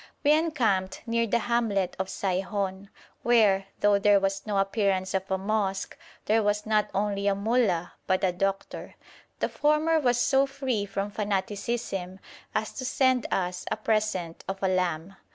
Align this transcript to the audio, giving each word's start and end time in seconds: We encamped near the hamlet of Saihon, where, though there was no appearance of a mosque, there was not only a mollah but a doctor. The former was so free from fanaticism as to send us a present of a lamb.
We 0.23 0.31
encamped 0.31 1.03
near 1.05 1.27
the 1.27 1.37
hamlet 1.37 1.95
of 1.99 2.07
Saihon, 2.09 2.89
where, 3.21 3.67
though 3.81 3.99
there 3.99 4.19
was 4.19 4.47
no 4.47 4.57
appearance 4.57 5.13
of 5.13 5.29
a 5.29 5.37
mosque, 5.37 5.95
there 6.25 6.41
was 6.41 6.65
not 6.65 6.89
only 6.95 7.27
a 7.27 7.35
mollah 7.35 7.93
but 8.07 8.23
a 8.23 8.31
doctor. 8.31 8.95
The 9.41 9.49
former 9.49 9.99
was 9.99 10.17
so 10.19 10.47
free 10.47 10.87
from 10.87 11.11
fanaticism 11.11 12.19
as 12.55 12.71
to 12.79 12.83
send 12.83 13.27
us 13.31 13.63
a 13.71 13.77
present 13.77 14.43
of 14.47 14.63
a 14.63 14.67
lamb. 14.67 15.17